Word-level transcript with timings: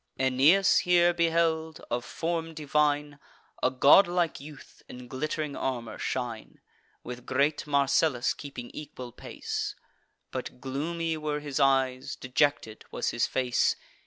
Aeneas 0.17 0.79
here 0.79 1.13
beheld, 1.13 1.79
of 1.91 2.03
form 2.03 2.55
divine, 2.55 3.19
A 3.61 3.69
godlike 3.69 4.39
youth 4.39 4.81
in 4.89 5.07
glitt'ring 5.07 5.55
armour 5.55 5.99
shine, 5.99 6.59
With 7.03 7.27
great 7.27 7.67
Marcellus 7.67 8.33
keeping 8.33 8.71
equal 8.71 9.11
pace; 9.11 9.75
But 10.31 10.59
gloomy 10.59 11.17
were 11.17 11.39
his 11.39 11.59
eyes, 11.59 12.15
dejected 12.15 12.83
was 12.89 13.09
his 13.09 13.27
face. 13.27 13.75